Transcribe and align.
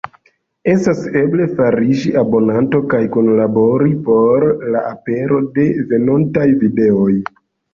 Estas 0.71 1.01
eble 1.19 1.45
fariĝi 1.59 2.13
abonanto 2.21 2.81
kaj 2.93 3.03
kunlabori 3.17 3.93
por 4.09 4.47
la 4.77 4.83
apero 4.95 5.43
de 5.59 5.67
venontaj 5.93 6.49
videoj. 6.65 7.09